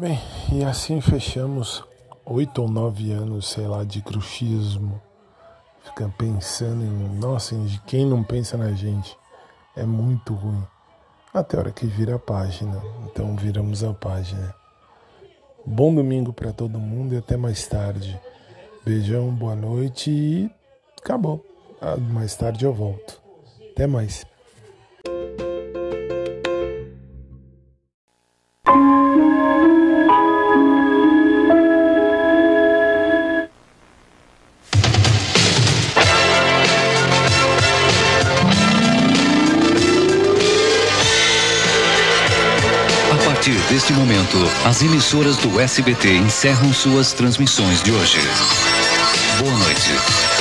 [0.00, 0.18] Bem,
[0.50, 1.84] e assim fechamos
[2.24, 4.98] oito ou nove anos, sei lá, de cruxismo.
[5.84, 9.14] Fica pensando em, nossa, em quem não pensa na gente.
[9.76, 10.66] É muito ruim.
[11.34, 12.82] Até a hora que vira a página.
[13.04, 14.54] Então viramos a página.
[15.66, 18.18] Bom domingo para todo mundo e até mais tarde.
[18.82, 20.50] Beijão, boa noite e
[20.98, 21.44] acabou.
[21.78, 23.20] Ah, mais tarde eu volto.
[23.72, 24.24] Até mais.
[43.70, 44.36] Neste momento,
[44.66, 48.18] as emissoras do SBT encerram suas transmissões de hoje.
[49.38, 50.39] Boa noite.